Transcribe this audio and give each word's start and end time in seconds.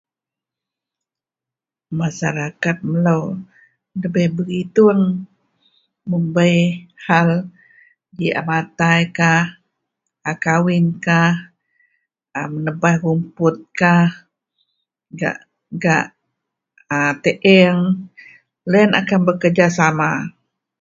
Masarakat 1.99 2.77
melo 2.89 3.19
debei 4.01 4.29
berituong 4.35 5.03
mun 6.09 6.23
bei 6.35 6.57
hal 7.05 7.29
ji 8.17 8.27
a 8.39 8.41
matai 8.49 9.01
kah 9.17 9.43
a 10.31 10.33
kawin 10.45 10.85
kah 11.05 11.31
a 12.39 12.41
menebaih 12.51 12.97
ruput 13.03 13.55
kah 13.79 14.05
gak 15.19 15.37
gak 15.83 16.03
a 16.97 17.01
teang 17.23 17.79
loyen 18.69 18.91
akan 18.99 19.19
bekerjasama. 19.27 20.09